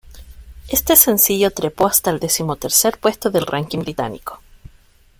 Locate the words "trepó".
1.51-1.85